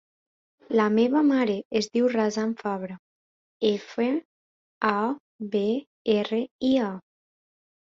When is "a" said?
4.95-4.97, 6.89-6.91